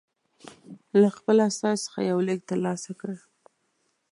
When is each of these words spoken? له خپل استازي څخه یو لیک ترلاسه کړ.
له 1.01 1.07
خپل 1.17 1.37
استازي 1.49 1.81
څخه 1.85 1.99
یو 2.11 2.17
لیک 2.27 2.41
ترلاسه 2.49 2.91
کړ. 2.99 3.13